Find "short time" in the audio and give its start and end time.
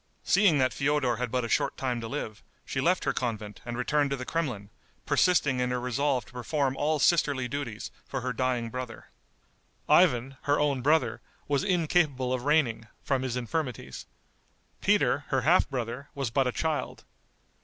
1.47-2.01